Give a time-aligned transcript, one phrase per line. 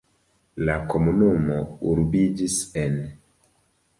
[0.69, 1.59] La komunumo
[1.91, 2.99] urbiĝis en.